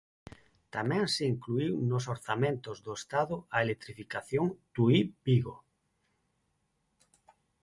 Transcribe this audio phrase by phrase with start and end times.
[0.75, 5.55] Tamén se inclúe nos orzamentos do Estado a electrificación Tui-Vigo.